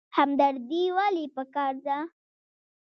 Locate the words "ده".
1.85-1.97